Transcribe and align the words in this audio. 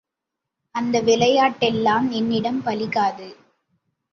அந்த 0.75 1.01
விளையாட்டெல்லாம் 1.01 2.09
என்னிடம் 2.09 2.61
பலிக்காது. 2.65 3.29